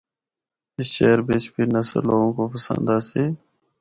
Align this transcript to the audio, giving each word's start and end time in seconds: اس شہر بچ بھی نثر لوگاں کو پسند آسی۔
اس 0.77 0.87
شہر 0.95 1.19
بچ 1.27 1.43
بھی 1.53 1.63
نثر 1.73 2.01
لوگاں 2.07 2.31
کو 2.35 2.43
پسند 2.53 2.87
آسی۔ 2.95 3.23